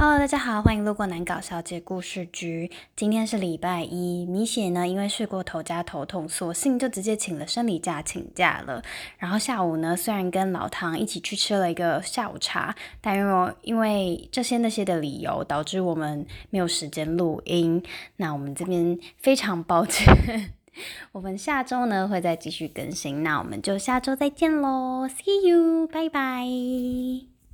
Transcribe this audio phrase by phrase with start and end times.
[0.00, 2.70] Hello，大家好，欢迎路过南搞小姐故事局。
[2.94, 8.80] 今天是礼拜一，米雪呢因为睡过头加头痛，索性就直接请了生理假请假了。
[9.18, 17.82] 然后下午呢，虽然跟老唐一起去吃了一个下午茶，但因为因为这些那些的理由，导致我们没有时间录音。
[18.18, 20.54] 那我们这边非常抱歉，
[21.10, 23.24] 我们下周呢会再继续更新。
[23.24, 27.37] 那我们就下周再见喽，See you，拜拜。